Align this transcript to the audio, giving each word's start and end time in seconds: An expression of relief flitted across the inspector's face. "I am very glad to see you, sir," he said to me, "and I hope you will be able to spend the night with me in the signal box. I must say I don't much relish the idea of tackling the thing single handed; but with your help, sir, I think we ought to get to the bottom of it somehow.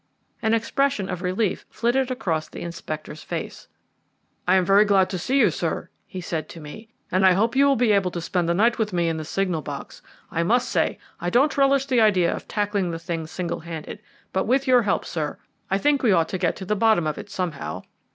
An 0.41 0.55
expression 0.55 1.09
of 1.11 1.21
relief 1.21 1.63
flitted 1.69 2.09
across 2.09 2.49
the 2.49 2.61
inspector's 2.63 3.21
face. 3.21 3.67
"I 4.47 4.55
am 4.55 4.65
very 4.65 4.83
glad 4.83 5.11
to 5.11 5.19
see 5.19 5.37
you, 5.37 5.51
sir," 5.51 5.91
he 6.07 6.21
said 6.21 6.49
to 6.49 6.59
me, 6.59 6.89
"and 7.11 7.23
I 7.23 7.33
hope 7.33 7.55
you 7.55 7.67
will 7.67 7.75
be 7.75 7.91
able 7.91 8.09
to 8.09 8.19
spend 8.19 8.49
the 8.49 8.55
night 8.55 8.79
with 8.79 8.93
me 8.93 9.09
in 9.09 9.17
the 9.17 9.23
signal 9.23 9.61
box. 9.61 10.01
I 10.31 10.41
must 10.41 10.69
say 10.69 10.97
I 11.19 11.29
don't 11.29 11.51
much 11.51 11.57
relish 11.59 11.85
the 11.85 12.01
idea 12.01 12.35
of 12.35 12.47
tackling 12.47 12.89
the 12.89 12.97
thing 12.97 13.27
single 13.27 13.59
handed; 13.59 13.99
but 14.33 14.45
with 14.47 14.65
your 14.65 14.81
help, 14.81 15.05
sir, 15.05 15.37
I 15.69 15.77
think 15.77 16.01
we 16.01 16.11
ought 16.11 16.29
to 16.29 16.39
get 16.39 16.55
to 16.55 16.65
the 16.65 16.75
bottom 16.75 17.05
of 17.05 17.19
it 17.19 17.29
somehow. 17.29 17.83